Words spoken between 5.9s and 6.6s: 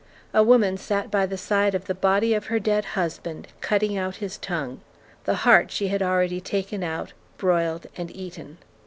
already